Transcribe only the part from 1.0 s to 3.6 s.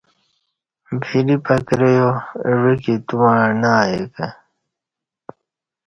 وری پکرہ یا عویکی تووعݩع